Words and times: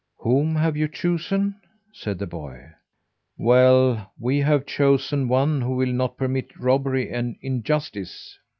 "Whom 0.17 0.55
have 0.55 0.75
you 0.75 0.87
chosen?" 0.87 1.57
said 1.93 2.17
the 2.17 2.25
boy. 2.25 2.71
"Well, 3.37 4.11
we 4.19 4.39
have 4.39 4.65
chosen 4.65 5.27
one 5.27 5.61
who 5.61 5.75
will 5.75 5.93
not 5.93 6.17
permit 6.17 6.57
robbery 6.59 7.11
and 7.11 7.35
injustice. 7.39 8.39